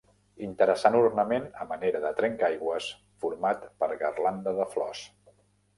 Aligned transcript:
Interessant 0.45 0.97
ornament 1.01 1.45
a 1.65 1.67
manera 1.73 2.01
de 2.07 2.13
trencaaigües 2.23 2.91
format 3.25 3.69
per 3.85 3.95
garlanda 4.05 4.61
de 4.63 4.71
flors. 4.77 5.07